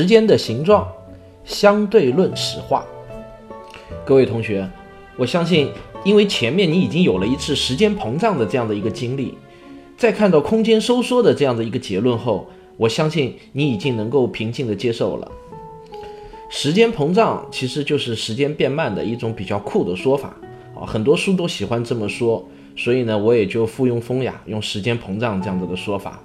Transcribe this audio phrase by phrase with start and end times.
[0.00, 0.90] 时间的形状，
[1.44, 2.86] 相对论实话。
[4.02, 4.66] 各位同学，
[5.18, 5.70] 我相信，
[6.04, 9.34] 因为前面你已经有了一次时间膨胀的这样的一个经历，
[9.98, 15.30] 在看到空间收缩的这样的一个结论后，我相信你已经能够平静的接受了。
[16.48, 20.34] 时间膨胀其实就是时间变慢的一种比较酷的说法
[20.74, 22.42] 啊，很多书都喜欢这么说，
[22.74, 26.18] 所以呢，我也就附庸风雅，用时间膨胀这样子的说法。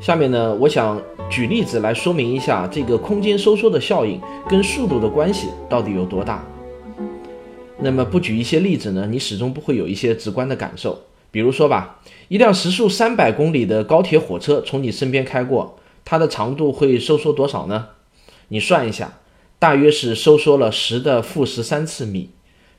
[0.00, 0.98] 下面呢，我想
[1.30, 6.42] 举例子来说明一下这个空间收缩的效应跟速度的关系到底有多大。
[7.78, 10.98] 那么不举一些例子呢，你始终不会有一些直观的感受。
[11.30, 17.88] 比如说吧，一辆时速三百公里的高铁火车从你身边开过，它的长度会收缩多少呢？
[18.48, 19.18] 你算一下，
[19.58, 22.30] 大约是收缩了十的负十三次米。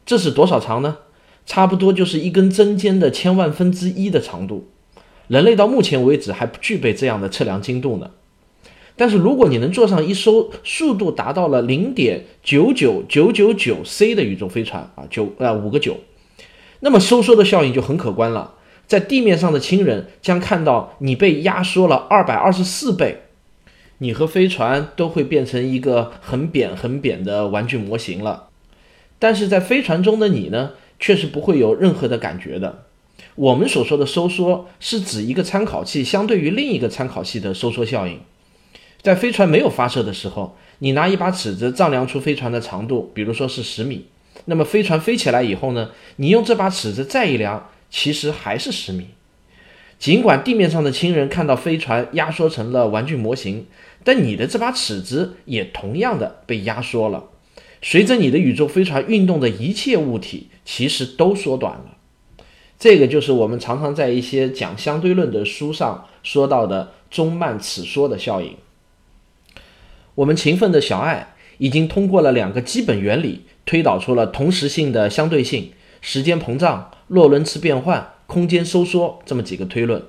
[0.06, 0.98] 这是多少长呢？
[1.46, 4.68] 差不多就是一根针尖的千万分之一的长度。
[5.28, 8.10] 人类到目前为止还不具备这样的测量精度呢。
[9.00, 15.96] 但是如果你能坐上一艘速度达到了零点九九九九九 c 的宇宙飞船啊，九呃五个九，
[16.82, 18.56] 那么收缩的效应就很可观了。
[18.88, 23.22] 在地面上的亲人将看到你被压缩了二百二十四倍，
[24.00, 28.50] 你和飞船都会变成一个很扁很扁的玩具模型了。
[29.18, 32.84] 但是在飞船中的你呢，却是不会有任何的感觉的。
[33.36, 38.20] 我们所说的收缩，是指一个参考器相对于另一个参考器的收缩效应。
[39.02, 44.08] 在飞船没有发射的时候，你拿一把尺子丈量出飞船的长度，比如说是十米。
[44.46, 49.08] 那么飞船飞起来以后呢，你用这把尺子再一量，其实还是十米。
[49.98, 53.68] 尽管地面上的亲人看到飞船压缩成了玩具模型，
[54.04, 57.26] 但你的这把尺子也同样的被压缩了。
[57.82, 61.98] 随着你的宇宙飞船运动的一切物体，其实都缩短了。
[62.78, 68.56] 这个就是我们常常在一些讲相对论的书上说到的中慢尺缩的效应。
[70.20, 75.72] 我们勤奋的小爱已经通过了两个基本原理，推导出了同时性的相对性、
[76.02, 80.04] 时间膨胀、洛伦兹变换、空间收缩这么几个推论，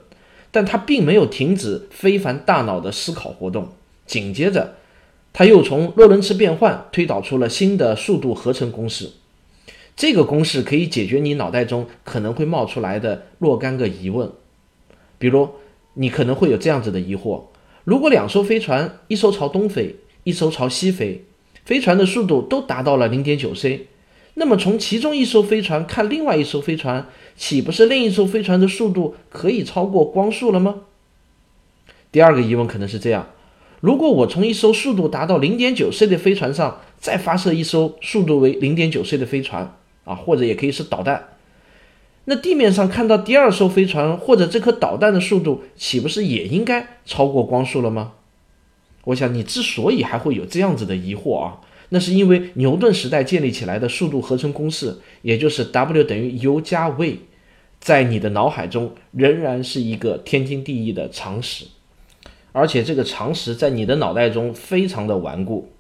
[0.51, 3.69] 但他并没有停止非凡大脑的思考活动。
[4.05, 4.75] 紧接着，
[5.33, 9.11] 他又从洛伦兹变换推导出了新的速度合成公式。
[9.95, 14.29] 这个公式可以解决你脑袋中可能会冒出来的若干个疑问，
[15.19, 15.51] 比如
[15.95, 17.43] 你可能会有这样子的疑惑：
[17.91, 21.25] 如果两艘飞船，一艘朝东飞，一艘朝西飞，
[21.65, 23.89] 飞船的速度都达到了零点九 c，
[24.35, 30.83] 那么从其中一艘飞船看另外一艘飞船，岂不是另一艘飞船的速度可以超过光速了吗？
[32.13, 33.27] 第二个疑问可能是这样：
[33.81, 41.30] 如果我从一艘速度达到零点九 c 的飞船上再发射一艘速度为零点九 c 的飞船，啊，或者也可以是导弹。
[42.27, 48.13] 那地面上看到第二艘飞船或者这颗导弹的速度，岂不是也应该超过光速了吗？
[49.05, 57.21] 我想你之所以还会有这样子的疑惑啊，那是因为牛顿时代建立起来的速度合成公式，也就是 W 等于 u 加 v，
[57.81, 61.65] 在你的脑海中仍然是一个天经地义的常识，
[62.53, 65.71] 而且这个常识在你的脑袋中非常的顽固。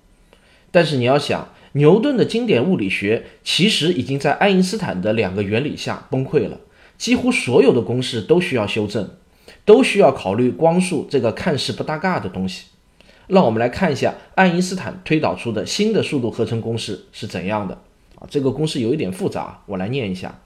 [0.71, 1.49] 但是你要想。
[1.73, 6.59] 牛顿的经典物理学其实已经在爱因斯坦的两个原理下崩溃了，
[6.99, 9.09] 几乎所有的公式都需要修正，
[9.65, 12.65] 都需要考虑光速这个看似不搭嘎的东西。
[13.29, 17.79] 让我们来看一下爱因斯坦推导出的新的速度合成公式是怎样的
[18.17, 18.27] 啊？
[18.29, 20.41] 这个公式有一点复杂，我来念一下。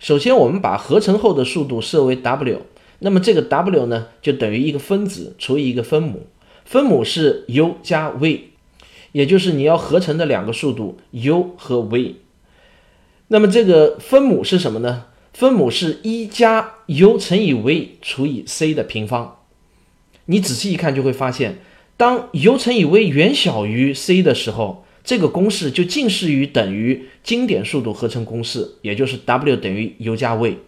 [0.00, 2.62] 首先，我们把合成后的速度设为 w，
[2.98, 6.26] 那么这个 w 呢，就等于一个分子除以一个分母，
[6.64, 8.50] 分母是 u 加 v。
[9.12, 12.16] 也就是你要合成的两个速度 u 和 v，
[13.28, 15.06] 那么这个分母是什么呢？
[15.32, 19.36] 分母是一加 u 乘以 v 除以 c 的平方。
[20.26, 21.58] 你仔细一看就会发现，
[21.96, 30.58] 当 u 乘以 v 远小于 c 的时候，这个公式就近似于等于经典速度合成公式，也就是 w 等于 u 加 v。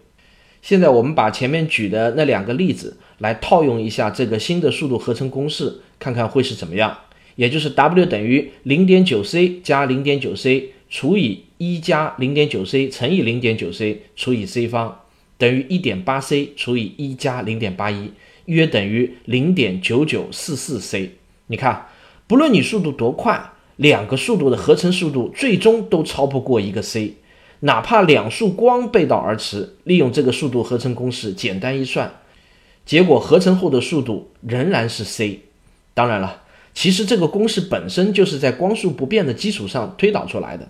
[0.63, 6.97] 现在我们把前面举的那两个例子来套用一下这个新的速度合成公式，看看会是怎么样。
[7.41, 15.01] 也就是 W 等于零点九 c 加零点九 c 除以一加零点九 c 乘以零点九 c 除以 c 方
[15.39, 18.11] 等于一点八 c 除以一加零点八一，
[18.45, 21.13] 约等于零点九九四四 c。
[21.47, 21.87] 你看，
[22.27, 27.15] 不论你速度多快，两个速度的合成速度最终都超不过一个 c。
[27.61, 32.13] 哪怕两束光背道而驰，利用这个速度合成公式简单一算，
[32.85, 35.41] 结果合成后的速度仍然是 c。
[35.95, 36.43] 当然了，
[36.75, 40.69] 其实这个公式本身就是在光速不变的基础上推导出来的。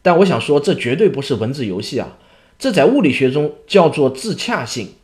[0.00, 2.18] 但我想说，这绝对不是文字游戏啊，
[2.58, 4.94] 这在物理学中叫做自洽性，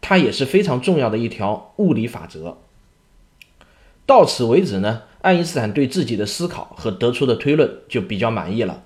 [0.00, 2.58] 它也是非常重要的一条物理法则。
[4.06, 8.84] 到此为止呢，爱因斯坦对自己的思考和得出的推论就比较满意了。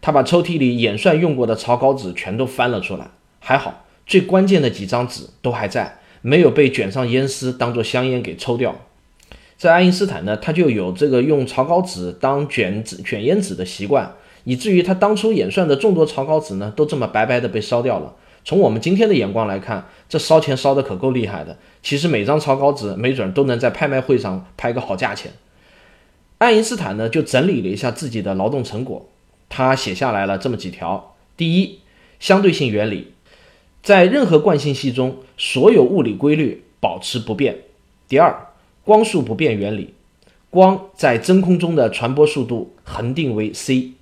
[0.00, 8.84] 他把抽屉里演算用过的草稿纸全都翻了出来，还好，最关键的几张纸都还在，没有被卷上烟丝当做香烟给抽掉。
[9.64, 14.14] 在爱因斯坦呢，他就有这个用草稿纸当卷纸、卷烟纸的习惯，
[14.44, 18.14] 以至于他当初演算的众多草稿纸呢，都这么白白的被烧掉了。
[18.44, 21.56] 从我们今天的眼光来看，这烧钱烧的可够厉害的。
[21.82, 25.32] 其实每张草稿纸没准都能在拍卖会上拍个好价钱。
[26.36, 29.08] 爱因斯坦呢，就整理了一下自己的劳动成果。
[29.48, 31.78] 他写下来了这么几条：第一，
[32.20, 33.14] 相对性原理，
[33.82, 37.54] 在任何惯性系中，所有物理规律保持不变；
[38.06, 38.48] 第二，
[38.84, 39.94] 光速不变原理，
[40.50, 43.94] 光在真空中的传播速度恒定为 c；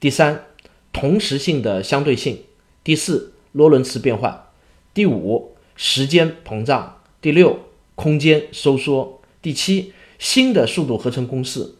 [0.00, 0.46] 第三，
[0.92, 2.38] 同时性的相对性；
[2.82, 4.50] 第四，洛伦茨变换；
[4.92, 7.60] 第五，时间膨胀；第六，
[7.94, 11.76] 空间收缩；第七，新的速度合成公式。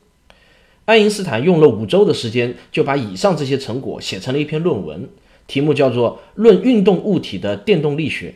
[0.85, 5.09] 爱因斯坦用了五周的时间，就把以上这些成果写成了一篇论文，
[5.49, 8.35] 题目叫做《论运动物体的电动力学》。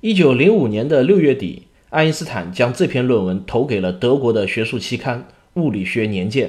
[0.00, 1.63] 一九零五年的六月底，
[1.94, 5.28] 爱因斯坦将这篇论文投给了德国的学术期刊
[5.60, 6.48] 《物理学年鉴》。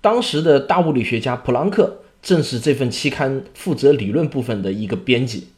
[0.00, 5.48] 当时的大物理学家普朗克正是这份期刊负责理论部分的一个编辑。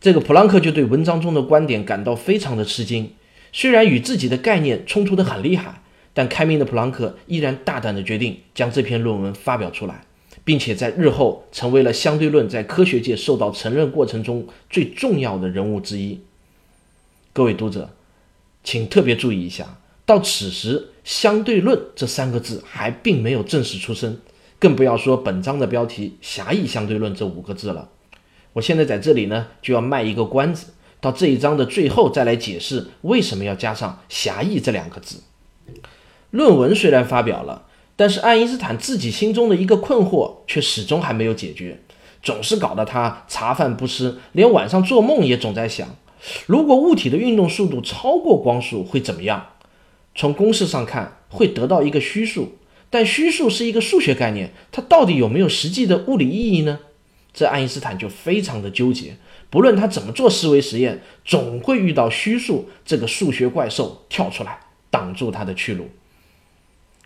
[0.00, 3.10] 这个普朗克就对文章中的观点感到非常的吃惊，
[3.52, 5.80] 虽然与自己的概念冲突的很厉害。
[6.16, 10.04] 但开明的普朗克依然大胆地决定将这篇论文发表出来，
[10.44, 16.20] 并且在日后成为了相对论在科学界受到承认过程中最重要的人物之一。
[17.32, 17.90] 各位读者，
[18.64, 24.18] 请特别注意一下，到此时“相对论”这三个字还并没有正式出生，
[24.58, 27.90] 更不要说本章的标题“狭义相对论”这五个字了。
[28.54, 30.68] 我现在在这里呢，就要卖一个关子，
[31.00, 35.20] 到这一章的最后再来解释为什么要加上“狭义”这两个字。
[36.30, 37.66] 论文虽然发表了，
[37.96, 41.80] 但是爱因斯坦自己心中的一个困惑却始终还没有解决，
[42.22, 45.96] 总是搞得他茶饭不思，连晚上做梦也总在想：
[46.46, 49.48] 如果物体的运动速度超过光速会怎么样？
[50.14, 52.56] 从公式上看会得到一个虚数，
[52.88, 56.78] 但虚数是一个数学概念，它到底有没有实际的物理意义呢？
[57.32, 59.16] 这爱因斯坦就非常的纠结，
[59.50, 65.88] 不论他怎么做思维实验，总会遇到虚数这个数学怪兽跳出来挡住他的去路。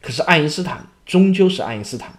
[0.02, 2.18] 可是爱因斯坦终究是爱因斯坦，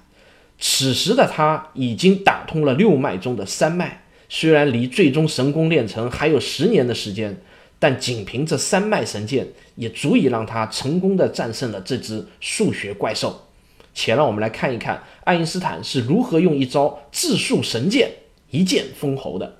[0.58, 4.02] 此时的他已经打通了六脉中的三脉。
[4.30, 7.42] 虽然离最终神功练成还有十年的时间，
[7.80, 13.48] 但仅凭这三脉神剑，也足以让他成功的战胜了这只数学怪兽。
[13.94, 18.12] 且让我们来看一看爱因斯坦是如何用一招自数神剑
[18.52, 19.58] 一剑封喉的。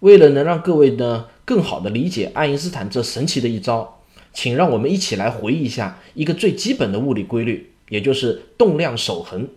[0.00, 4.00] 为了能让各位呢更好的理解爱因斯坦这神奇的一招。
[4.36, 9.48] 请让我们一起来回忆一下一个最基本的物理规律，也就是动量守恒。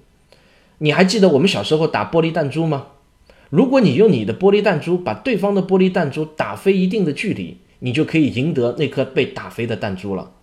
[0.77, 2.86] 你还记得我们小时候打玻璃弹珠吗？
[3.50, 10.34] 如果你用你的玻璃弹珠把对方的玻璃弹珠打飞一定的距离，你就可以赢得那颗被打飞的弹珠了。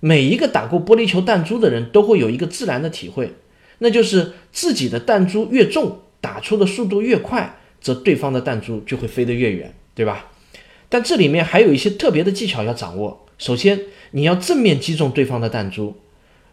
[0.00, 3.34] 每一个打过玻璃球弹珠的人都会有一个自然的体会，
[3.78, 10.30] 那就是自己的弹珠越重，打出的速度越快，则对方的弹珠就会飞得越远，对吧？
[10.88, 13.26] 但这里面还有一些特别的技巧要掌握。
[13.36, 13.80] 首先，
[14.12, 15.96] 你要正面击中对方的弹珠，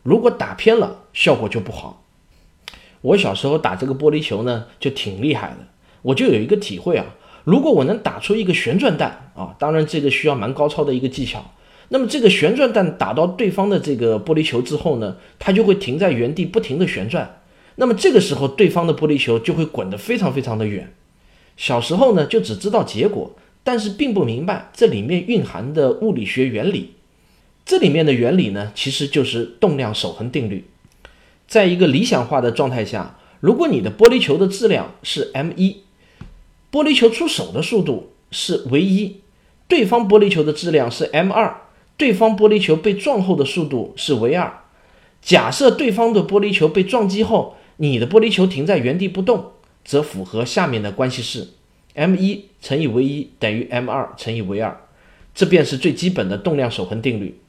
[0.04, 2.04] 如果打偏了，效果就不好。
[3.02, 5.68] 我小时候打这个玻璃球呢，就挺厉害的。
[6.06, 7.06] 我就有一个体会啊，
[7.44, 11.54] 如果我能打出一个旋转弹啊，当然这个需要蛮高超的一个技巧。
[11.90, 17.42] 那么这个旋转弹打到对方的这个玻璃球之后呢，它就会停在原地不停的旋转。
[17.76, 20.94] 那么这个时候，对方的玻璃球就会滚得非常非常的远。
[21.58, 23.36] 小时候呢，就只知道结果。
[23.64, 26.92] 但是并不明白这里面蕴含的物理学原理，
[27.66, 30.66] 这里面的原理呢，其实就是动量守恒定律。
[31.48, 35.78] 在一个理想化的状态下，如果你的玻璃球的质量是 m 一，
[36.76, 39.22] 玻璃球出手的速度是 v 一，
[39.66, 41.62] 对方玻璃球的质量是 m 二，
[41.96, 44.62] 对方玻璃球被撞后的速度是 v 二。
[45.22, 49.54] 假设对方的玻璃球被撞击后，你的玻璃球停在原地不动，
[49.86, 51.48] 则符合下面的关系式。
[51.94, 54.78] m 一乘以 v 一等于 m 二乘以 v 二，
[55.34, 57.40] 这便是最基本的动量守恒定律。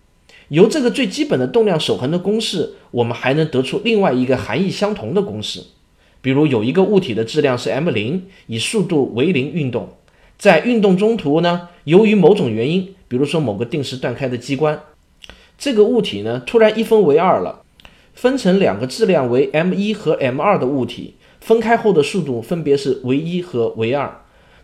[0.50, 5.64] 由这个最基本的动量守恒的公式，我们还能得出另外一个含义相同的公式。
[6.26, 9.90] 比如有一个物体的质量是 m 零，以速度为零运动，
[10.36, 14.80] 在运动中途呢，由于某种原因，比如说某个定时断开的机关，
[15.56, 17.62] 这个物体呢突然一分为二了，
[18.12, 24.12] 分成两个质量为 m 一和 m 二的物体，分开后的速度分别是 v 一和 v 二，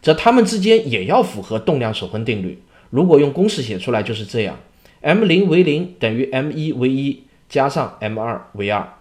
[0.02, 2.60] 则它们之间也要符合动量守恒定律。
[2.90, 4.58] 如果用公式写出来就是这样
[5.02, 8.94] ：m 零 v 零等于 m 一 v 一加上 m 二 v 二。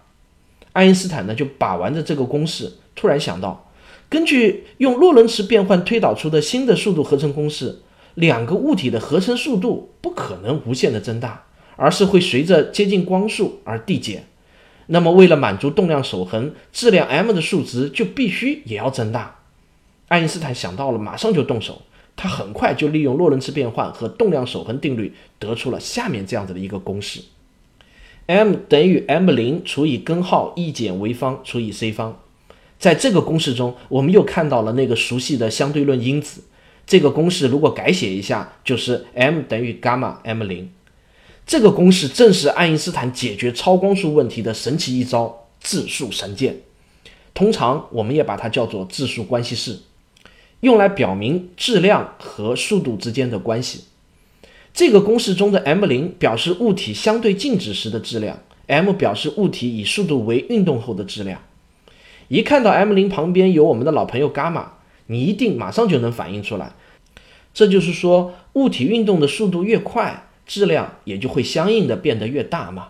[0.72, 3.70] 爱因斯坦呢就把玩着这个公式，突然想到，
[4.08, 7.80] 根据用洛伦兹变换推导出的新的速度合成公式，
[8.14, 11.44] 两个物体的合成速度不可能无限的增大，
[11.76, 14.26] 而是会随着接近光速而递减。
[14.86, 19.36] 那么为了满足动量守恒，质量 m 的数值就必须也要增大。
[20.08, 21.82] 爱因斯坦想到了，马上就动手。
[22.14, 27.22] 他很快就利用洛伦兹变换和动量守恒定律，得出了下面这样子的一个公式
[28.26, 32.18] ：m 等于 m 零除以根号 e 减 v 方除以 c 方。
[32.78, 36.42] 在这个公式中，我们又看到了那个熟悉的相对论因子。
[36.86, 40.70] 这个公式如果改写一下，就是 m 等于伽马 m 零。
[41.46, 46.60] 这个公式正是爱因斯坦解决超光速问题的神奇一招——质数神剑。
[47.34, 49.80] 通常我们也把它叫做质数关系式。
[50.60, 53.84] 用来表明质量和速度之间的关系。
[54.74, 61.42] 这个公式中的 m 零表示物体相对静止时的质量，m 表示物体以速度为运动后的质量。
[62.28, 64.72] 一看到 m 零旁边有我们的老朋友伽马，
[65.08, 66.72] 你一定马上就能反应出来。
[67.52, 72.88] 这就是说，物体运动的速度越快，质量也就会相应的变得越大嘛。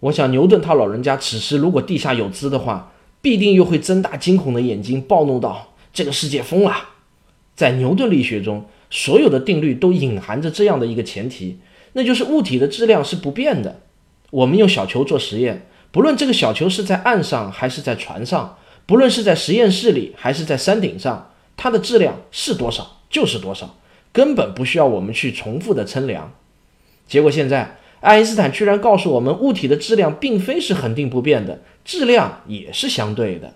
[0.00, 5.74] 我想牛顿他老人家此时如果地下有知的话，必定又会睁大惊恐的眼睛，暴怒道。
[5.92, 6.74] 这个世界疯了，
[7.54, 11.58] 在牛顿力学中，所有的定律都隐含着这样的一个前提，
[11.94, 13.80] 那就是物体的质量是不变的。
[14.30, 23.76] 我们用小球做实验，不论这个小球是在岸上还是在船上，不论是在实验室里还是在山顶上，它的质量是多少就是多少，
[24.12, 26.32] 根本不需要我们去重复的称量。
[27.06, 33.54] 结果现在，爱因斯坦居然告诉我们，物体的质量并非是恒定不变的，质量也是相对的。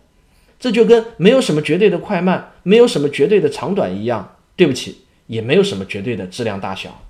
[0.61, 4.37] 这就跟没有什么绝对的快慢，没有什么绝对的长短一样。
[4.57, 7.01] 对不起，也没有什么绝对的质量大小。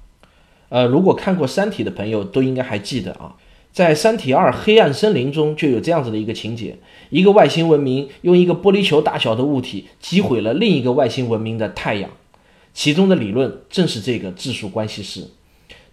[0.69, 3.37] 呃，如果看过《三体》的朋友都应该还记得啊，
[3.73, 6.77] 在《三体二：黑暗森林》中就有这样子的一个情节：
[7.09, 12.11] 一个外星文明用一个玻璃球大小的物体击毁了另一个外星文明的太阳。
[12.75, 15.29] 其中的理论正是这个质数关系式。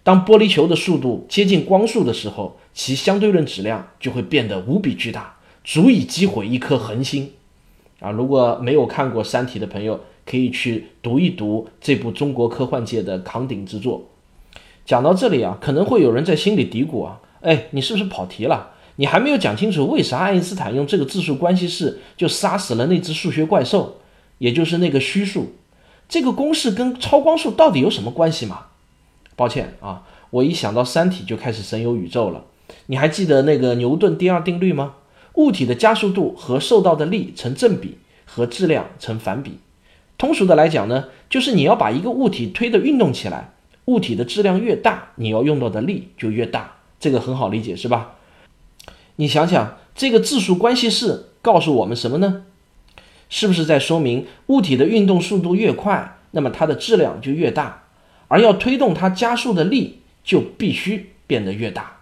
[0.02, 7.32] 当玻璃球的速度接近光速的时候，其相对论质量就会变得无比巨大，足以击毁一颗恒星。
[7.98, 14.10] 啊，如果没有看过《三体》的朋友，可以去读一读这部中国科幻界的扛鼎之作。
[14.84, 18.72] 讲到这里啊，可能会有人在心里嘀咕啊，哎，你是不是跑题了？
[18.96, 23.98] 你还没有讲清楚为啥爱因斯坦用这个质数关系式就杀死了那只数学怪兽，
[24.38, 25.52] 也就是那个虚数。
[26.08, 28.66] 这个公式跟超光速到底有什么关系吗？
[29.34, 32.44] 抱歉啊，我一想到《三体》就开始神游宇宙了。
[32.86, 34.94] 你还记得那个牛顿第二定律吗？
[35.34, 39.58] 物体的加速度和受到的力成正比，和质量成反比。
[40.18, 43.52] 通俗的来讲呢，就是你要把一个物体推的运动起来，
[43.86, 46.76] 物体的质量越大，你要用到的力就越大。
[46.98, 48.14] 这个很好理解，是吧？
[49.16, 52.44] 你想想，这个质数关系式告诉我们什么呢？
[53.28, 57.84] 是不是在说明物体的运动速度越快，那么它的质量就越大，
[58.28, 61.98] 而要推动它加速的力就必须变得越大？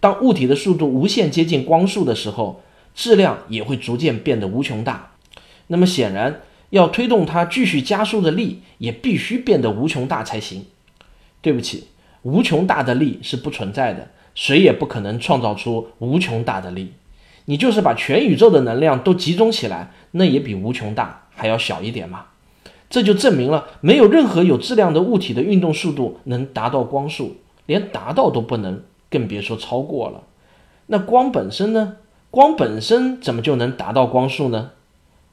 [0.00, 2.62] 当物体的速度无限接近光速的时候，
[2.94, 5.12] 质量也会逐渐变得无穷大。
[5.68, 10.66] 那么显然，要推动它继续加速的力也必须变得无穷大才行。
[11.40, 11.88] 对不起，
[12.22, 16.92] 无穷大的力是不存在的，谁也不可能创造出无穷大的力。
[17.44, 22.26] 你就是把全宇宙的能量都集中起来，那也比无穷大还要小一点嘛。
[22.90, 28.82] 这就证明了，没有任何有质量的物体的运动速度能达到光速，连达到都不能。
[29.08, 30.24] 更别说超过了。
[30.88, 31.98] 那光本身呢？
[32.28, 34.72] 光本身怎么就能达到光速呢？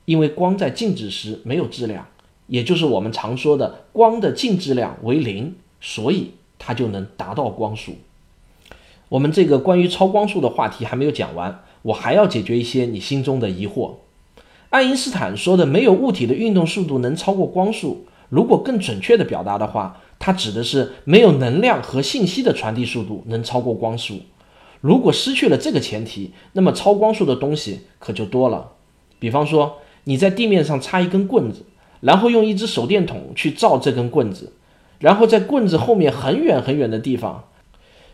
[0.05, 2.07] 因为光在静止时没有质量，
[2.47, 7.93] 也就是我们常说的光的静质量为零，所以它就能达到光速。
[9.09, 13.93] 我们这个关于超光速的话题还没有讲完，我还要解决一些你心中的疑惑。
[14.69, 19.99] 爱因斯坦说的没有物体的运动速度能超过光速，如果更准确的表达的话。
[20.19, 24.21] 它指的是没有能量和信息的传递速度能超过光速。
[24.79, 28.71] 如果失去了这个前提，那么超光速的东西可就多了。
[29.19, 31.65] 比方说，你在地面上插一根棍子，
[32.01, 34.53] 然后用一只手电筒去照这根棍子，
[34.99, 37.45] 然后在棍子后面很远很远的地方，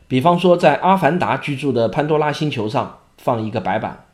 [0.07, 4.05] 比方说，在阿凡达居住的潘多拉星球上放一个白板，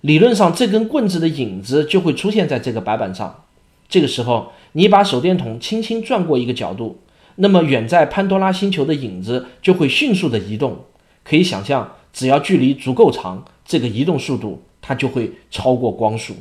[0.00, 3.44] 理论上这根棍子的影子就会出现在这个白板上。
[3.88, 7.00] 这个时候，你把手电筒轻轻转过一个角度，
[7.36, 10.84] 那么远在潘多拉星球的影子就会迅速的移动。
[11.24, 16.34] 可以想象，只要距离足够长，这个移动速度它就会超过光速。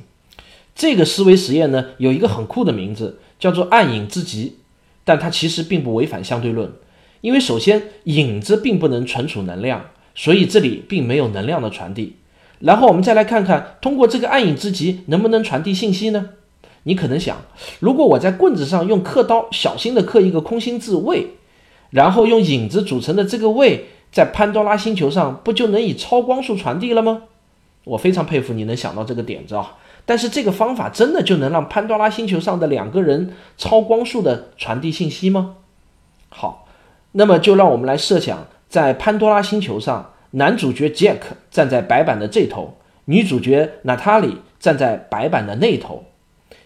[0.78, 4.58] 这个思维实验呢，有一个很酷的名字，叫做暗影之极，
[5.04, 6.72] 但它其实并不违反相对论。
[7.22, 12.18] 因为首先，影子并不能存储能量，所以这里并没有能量的传递。
[12.60, 16.30] 然后我们再来看看，通过这个暗影之极能不能传递信息呢？
[16.84, 17.42] 你可能想，
[17.80, 21.30] 如果我在棍子上用刻刀小心地刻一个空心字“位”，
[21.90, 27.24] 然后用影子组成的这个“位”在潘多拉星球上，不就能以超光速传递了吗？
[27.84, 29.78] 我非常佩服你能想到这个点子啊！
[30.08, 35.58] 但是这个方法真的就能让潘多拉星球上的两个人超光速的传递信息吗？
[36.30, 36.64] 好。
[37.14, 46.04] 那么就让我们来设想，在潘多拉星球上，男主角杰克站在白板的这头，女主角娜塔莉站在白板的那头。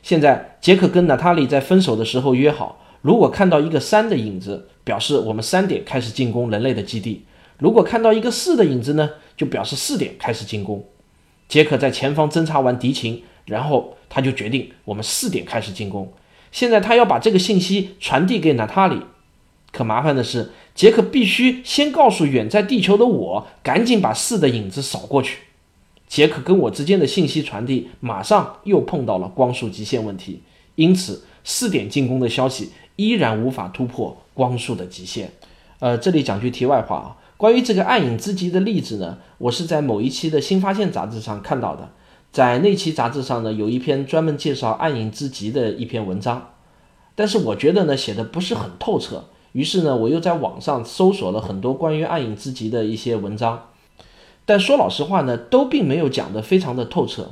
[0.03, 7.21] 现在，杰克跟娜塔莉在分手的时候约好，如果看到一个三的影子，表示我们三点开始进攻人类的基地；
[7.57, 10.83] 如果看到一个四的影子呢，就表示四点开始进攻。
[11.47, 16.11] 杰克在前方侦察完敌情，然后他就决定我们四点开始进攻。
[16.51, 19.01] 现在他要把这个信息传递给娜塔莉。
[19.71, 25.39] 可麻烦的是，杰克必须先告诉远在地球的我，赶紧把四的影子扫过去。
[26.09, 30.41] 杰克跟我之间的信息传递马上又碰到了光速极限问题，
[30.75, 35.31] 因此四点进攻的消息依然无法突破光速的极限。
[35.79, 41.89] 呃，这里讲句题外话啊，关于这个暗影之极的例子呢，我是在某一期的新发现杂志上看到的，
[42.31, 46.51] 在那期杂志上呢，有一篇专门介绍暗影之极的一篇文章，
[47.13, 49.25] 但是我觉得呢，写的不是很透彻。
[49.51, 53.67] 于是呢，我又在网上搜索了很多关于暗影之极的一些文章，
[54.45, 57.31] 但说老实话呢，都并没有讲得非常的透彻。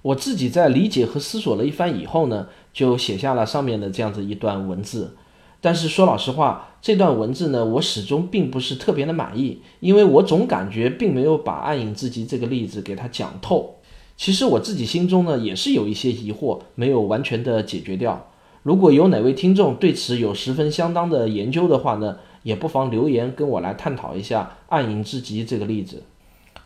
[0.00, 5.14] 我自己在理解和思索了一番以后呢，就写下了上面的这样子一段文字。
[5.60, 13.76] 但是说老实话，这段文字呢，我始终并不是特别的满意，因为我总感觉并没有把暗影之极这个例子给它讲透。
[14.22, 18.28] 其实我自己心中呢，也是有一些疑惑，没有完全的解决掉。
[18.62, 26.04] 如果有哪位听众对此有十分相当的研究的话呢，也不妨留言跟我来探讨一下暗影之极这个例子。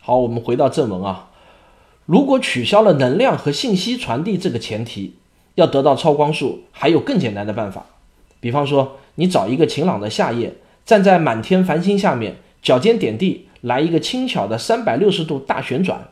[0.03, 1.31] 好，我们回到正文啊。
[2.05, 5.15] 如果取消了能量和信息传递这个前提，
[5.55, 7.87] 要得到超光速，还有更简单的办法。
[8.39, 10.53] 比方说，你找一个晴朗的夏夜，
[10.85, 16.07] 站在满天繁星下面，脚尖点地，来一个轻巧的三百六十度大旋转，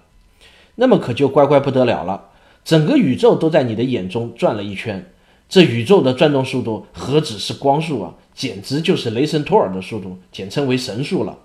[0.77, 2.31] 那么可就乖乖不得了了，
[2.65, 5.11] 整个宇宙都在你的眼中转了一圈。
[5.49, 11.39] 这宇宙的转动速度何止是光速啊，简直就是雷神托尔的速度，简称为神速了。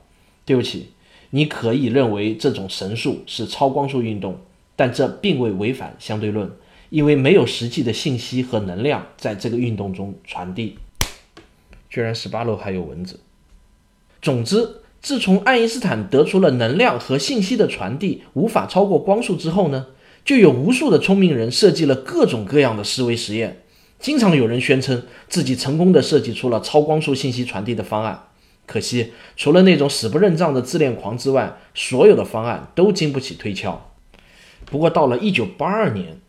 [0.45, 0.91] 对不起，
[1.31, 4.37] 你可以认为这种神速是超光速运动，
[4.75, 6.49] 但这并未违反相对论，
[6.89, 10.77] 因为没有实际的信息和能量在这个运动中传递。
[11.89, 13.19] 居然十八楼还有蚊子。
[14.21, 19.87] 总之，自从爱因斯坦得出了能量和信息的传递无法超过光速之后呢，
[20.25, 23.63] 就有无数的聪明人设计了各种各样的思维实验。
[23.99, 28.27] 经常有人宣称自己成功的设计出了超光速信息传递的方案，
[28.65, 33.91] 可惜除了那种死不认账的自恋狂之外，所有的方案都经不起推敲。
[34.65, 36.21] 不过到了1982年，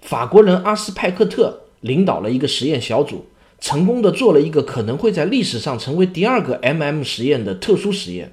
[0.00, 3.26] 法国人阿斯派克特领导了一个实验小组，
[3.60, 8.32] 成功的做了一个可能会在历史上成为第二个 MM 实验的特殊实验。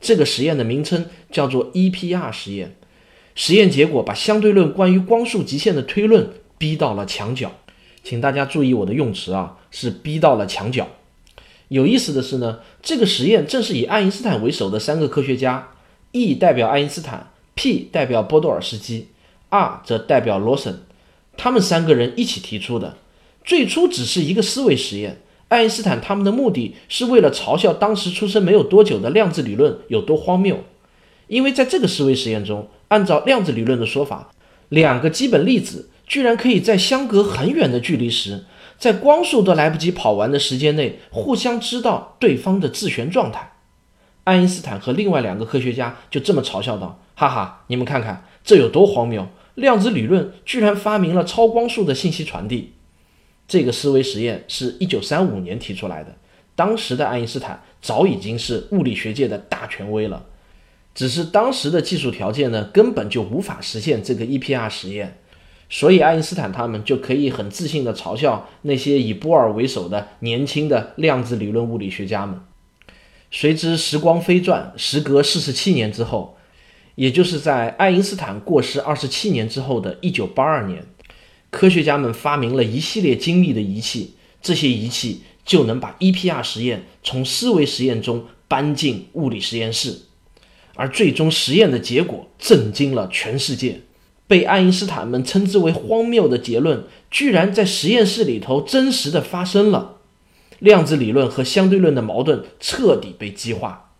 [0.00, 2.74] 这个实验的名称叫做 EPR 实验。
[3.34, 7.52] 实验结果把相对论关于光速极限的推论逼到了墙角。
[8.02, 10.88] 请大家注意我的用词啊，是逼到了墙角。
[11.68, 15.68] 有意思的是呢，这个实验正是以爱因斯坦为首的三个科学家
[16.10, 19.08] ，E 代表爱因斯坦，P 代表波多尔斯基
[19.50, 20.80] ，R 则代表罗森，
[21.36, 22.96] 他们三个人一起提出的。
[23.44, 30.64] 最初只是一个思维实验，爱因斯坦他们的目的是为了嘲笑当时出生没有多久的量子理论有多荒谬。
[31.28, 34.30] 因为在这个思维实验中，按照量子理论的说法，
[34.68, 35.88] 两个基本粒子。
[36.04, 38.44] 居然可以在相隔很远的距离时，
[38.76, 43.52] 在光速都来不及跑完的时间内，互相知道对方的自旋状态。
[44.24, 49.26] 爱因斯坦和另外两个科学家就这么嘲笑道：“哈哈，你们看看这有多荒谬！
[49.54, 52.74] 量子理论居然发明了超光速的信息传递。”
[53.46, 56.14] 这个思维实验是一九三五年提出来的，
[56.54, 60.24] 当时的爱因斯坦早已经是物理学界的大权威了，
[60.94, 65.18] 只是当时的技术条件呢，根本就无法实现这个 EPR 实验。
[65.68, 72.38] 所以，爱因斯坦他们就可以很自信地嘲笑那些以波尔为首的年轻的量子理论物理学家们。
[73.30, 76.36] 谁知时光飞转，时隔四十七年之后，
[76.94, 80.84] 也就是在爱因斯坦过世二十七年之后的一九八二年，
[81.52, 89.98] 科学家们发明了一系列精密的仪器，这些仪器就能把 EPR 实验从思维实验中搬进物理实验室，
[90.74, 93.82] 而最终实验的结果震惊了全世界，
[94.26, 99.98] 被爱因斯坦们称之为荒谬的结论，居然在实验室里头真实的发生了。
[100.58, 103.90] 量子理论和相对论的矛盾彻底被激化。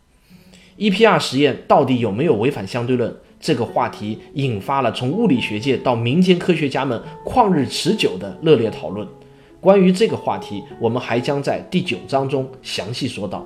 [0.78, 3.14] EPR 实验到底有没有违反相对论？
[3.42, 9.06] 这个话题引发了从物理学界到民间科学家们旷日持久的热烈讨论。
[9.60, 13.44] 关于这个话题，我们还将在第九章中详细说到。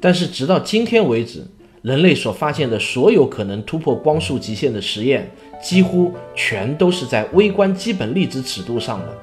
[0.00, 1.46] 但是，直到今天为止，
[1.82, 5.30] 人类所发现的所有可能突破光速极限的实验，
[5.62, 9.14] 几乎全都是在微观基本粒子尺度上的。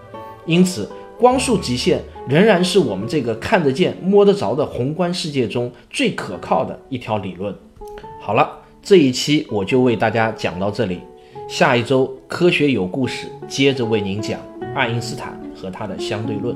[0.46, 0.88] 因此，
[1.20, 7.56] 光速极限仍然是我们这个看得见、摸得着的宏观世界中最可靠的一条理论。
[8.20, 11.00] 好了，这一期我就为大家讲到这里。
[11.48, 14.42] 下一周科学有故事，接着为您讲
[14.76, 16.54] 爱因斯坦和他的相对论。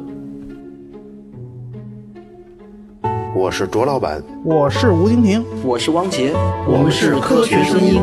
[3.34, 6.34] 我是卓老板，我是吴京平，我是汪杰，
[6.68, 8.02] 我们是科学声音。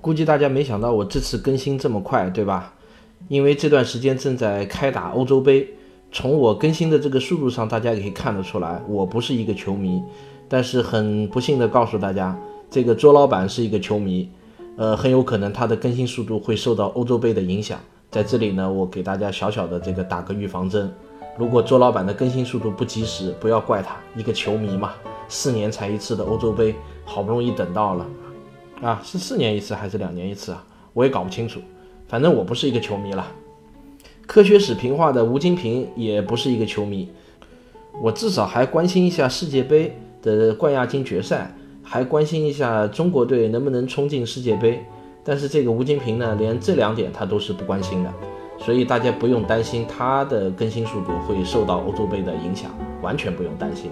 [0.00, 2.72] 估计大家没想到我这次更新这么快，对吧？
[3.28, 5.68] 因为这段时间正在开打欧洲杯，
[6.12, 10.02] 从我更新的这个速度上，大家可以看得出来，我不是一个球迷。
[10.46, 12.38] 但是很不幸的告诉大家，
[12.70, 14.28] 这个周老板是一个球迷，
[14.76, 17.80] 呃，很有可能他的更新速度会受到欧洲杯的影响。
[18.10, 20.92] 在这里呢，我给大家小小的这个打个预防针，
[21.38, 24.92] 如果周老板的更新速度不及时，不要怪他，一个球迷嘛，
[25.28, 26.74] 四年才一次的欧洲杯，
[27.06, 28.06] 好不容易等到了。
[28.82, 30.62] 啊，是四年一次还是两年一次啊？
[30.92, 31.58] 我也搞不清楚。
[32.06, 33.26] 反正我不是一个球迷了。
[34.26, 37.08] 科学史评话的吴金平也不是一个球迷。
[38.02, 44.82] 我至少还关心一下世界杯的冠亚军决赛，还关心一下中国队能不能冲进世界杯。
[45.24, 48.12] 但是这个吴金平呢，连这两点他都是不关心的，
[48.58, 52.70] 所以大家不用担心他的更新速度会受到欧洲杯的影响，
[53.02, 53.90] 完全不用担心。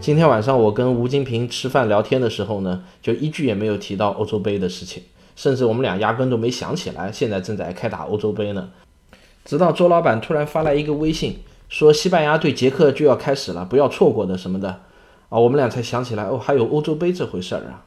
[0.00, 5.02] 今天晚上我跟吴金平吃饭聊天的时候呢，就一句也没有提到欧洲杯的事情，
[5.36, 8.68] 甚至我们俩压根都没想起来现在正在开打欧洲杯呢。
[9.44, 14.80] 直到周老板突然发来一个微信，说西班牙对捷克就要开始了，不要错过的什么的，
[15.28, 17.84] 啊，我们俩才想起来哦，还有欧洲杯这回事儿啊。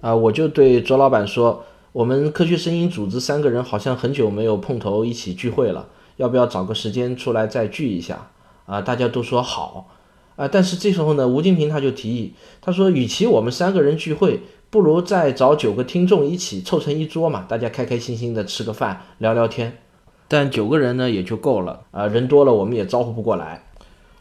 [0.00, 8.30] 啊，我就对周老板说，我们科学声音组织三个人好像很久没有碰头一起聚会了，要不要找个时间出来再聚一下？
[8.66, 9.90] 啊，大家都说好。
[10.36, 10.48] 啊！
[10.48, 19.83] 但是这时候呢，吴金平他就提议，他说，与其我们三个人聚会，不如再找九个听众一起凑成一桌嘛，大家开开心心的吃个饭，聊聊天。
[20.28, 23.64] 但九个人呢也就够了啊，人多了我们也招呼不过来。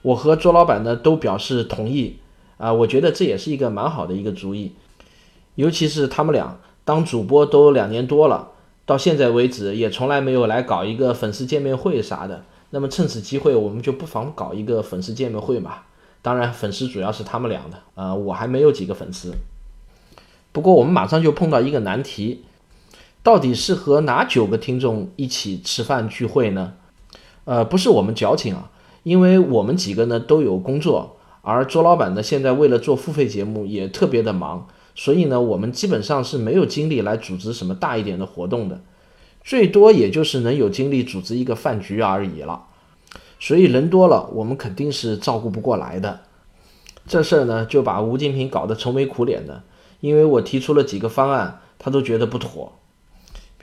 [0.01, 2.17] 我和周老板呢都表示同意
[2.57, 4.73] 啊，我觉得这也是一个蛮好的一个主意，
[5.55, 8.49] 尤其是他们俩当主播都两年多了，
[8.85, 12.43] 到现在为止也从来没有来搞一个粉丝见面会啥的。
[12.71, 15.75] 那么趁此机会，我们就不妨搞一个粉丝见面会嘛。
[16.21, 19.33] 当然，粉丝主要是他们俩的，呃，我还没有几个粉丝。
[20.51, 22.43] 不过我们马上就碰到一个难题，
[23.23, 26.73] 到底是和哪九个听众一起吃饭聚会呢？
[27.45, 28.69] 呃，不是我们矫情啊，
[29.03, 38.81] 因为我们几个呢都有工作，而周老板呢现在为了做付费节目也特别的忙，所以呢我们基本上是没有精力来组织什么大一点的活动的，
[39.41, 42.65] 最多也就是能有精力组织一个饭局而已了。
[43.39, 46.21] 所以人多了，我们肯定是照顾不过来的。
[47.07, 49.63] 这事儿呢，就把吴金平搞得愁眉苦脸的。
[49.99, 52.79] 因为我提出了几个方案，他都觉得不妥。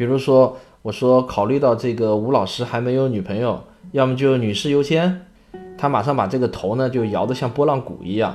[0.01, 5.27] 比如说，我说考虑到这个吴老师还没有女朋友，要么就女士优先。
[5.77, 8.35] 他马上把这个头呢就摇得像拨浪鼓一样。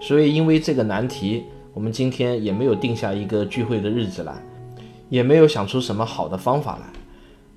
[0.00, 1.44] 所以因为这个难题，
[1.74, 4.32] 我们今天也没有定下一个聚会的日子来，
[5.08, 6.86] 也没有想出什么好的方法来。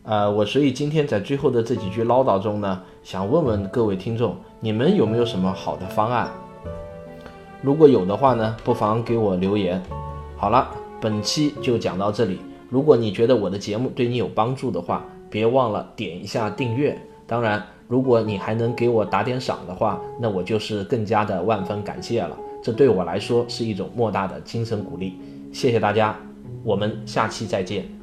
[0.04, 6.30] 呃，我所以今天在最后的这几句唠叨中呢，想问问各位听众，你们有没有什么好的方案？
[7.64, 9.82] 如果有的话呢，不妨给我留言。
[10.38, 10.70] 好了，
[11.02, 12.40] 本期就讲到这里。
[12.72, 16.98] 如果你觉得我的节目对你有帮助的话，别忘了点一下订阅。
[17.28, 22.38] 当然，如果你还能给我打点赏的话，那我就是更加的万分感谢了。
[22.64, 25.20] 这对我来说是一种莫大的精神鼓励。
[25.52, 26.18] 谢谢大家，
[26.64, 28.01] 我们下期再见。